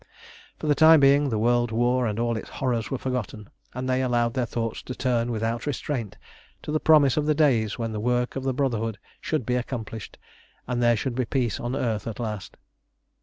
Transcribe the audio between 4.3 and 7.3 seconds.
their thoughts to turn without restraint to the promise of